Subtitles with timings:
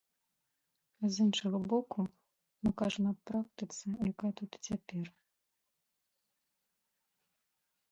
[1.01, 1.99] З іншага боку,
[2.63, 5.15] мы кажам аб практыцы, якая тут і цяпер.